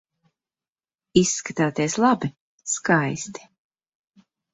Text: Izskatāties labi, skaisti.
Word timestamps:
Izskatāties 1.21 1.97
labi, 2.03 2.31
skaisti. 2.71 3.45